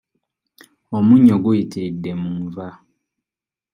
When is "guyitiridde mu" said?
1.43-2.31